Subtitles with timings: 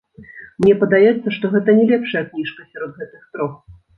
[0.63, 3.53] Мне падаецца, што гэта не лепшая кніжка сярод гэтых трох.